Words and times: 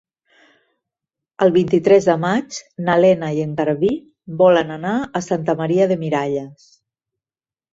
El 1.45 1.51
vint-i-tres 1.57 2.07
de 2.07 2.15
maig 2.23 2.57
na 2.87 2.95
Lena 3.03 3.29
i 3.41 3.43
en 3.49 3.53
Garbí 3.61 3.91
volen 4.41 4.75
anar 4.79 4.95
a 5.21 5.23
Santa 5.27 5.57
Maria 5.61 5.89
de 5.93 5.99
Miralles. 6.07 6.67